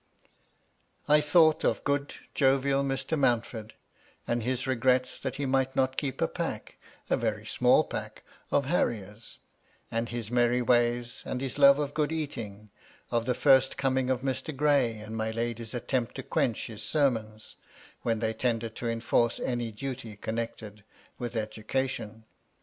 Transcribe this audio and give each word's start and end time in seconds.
I 1.07 1.21
thought 1.21 1.63
of 1.63 1.83
good, 1.83 2.15
jovial 2.33 2.83
Mr. 2.83 3.15
Mountford,— 3.19 3.75
and 4.27 4.41
his' 4.41 4.65
regrets 4.65 5.19
that 5.19 5.35
he 5.35 5.45
might 5.45 5.75
not 5.75 5.95
keep 5.95 6.21
a 6.23 6.27
pack," 6.27 6.77
a 7.11 7.15
veiy 7.15 7.47
small 7.47 7.83
pack," 7.83 8.23
of 8.49 8.65
harriers, 8.65 9.37
and 9.91 10.09
his 10.09 10.31
merry 10.31 10.59
ways, 10.63 11.21
and 11.23 11.39
his 11.39 11.59
love 11.59 11.77
of 11.77 11.93
good 11.93 12.11
eating; 12.11 12.71
of 13.11 13.25
thp 13.25 13.35
first 13.35 13.77
coming 13.77 14.09
of 14.09 14.21
Mr. 14.21 14.55
Gray, 14.57 14.97
and 14.97 15.15
my 15.15 15.29
lady's 15.29 15.75
attempt 15.75 16.15
to 16.15 16.23
quench 16.23 16.65
his 16.65 16.81
sermons, 16.81 17.55
when 18.01 18.17
they 18.17 18.33
tended 18.33 18.75
to 18.77 18.89
enforce 18.89 19.39
any 19.39 19.71
duty 19.71 20.15
connected 20.15 20.83
with 21.19 21.35
education. 21.35 22.25